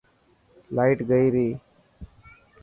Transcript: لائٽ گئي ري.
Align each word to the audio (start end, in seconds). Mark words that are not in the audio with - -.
لائٽ 0.75 0.97
گئي 1.09 1.27
ري. 1.33 1.47